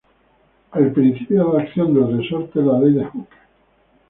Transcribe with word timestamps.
El 0.73 0.91
principio 0.93 1.51
de 1.51 1.61
acción 1.61 1.93
del 1.93 2.17
resorte 2.17 2.57
es 2.59 2.65
la 2.65 2.79
Ley 2.79 2.93
de 2.93 3.05
Hooke. 3.05 3.37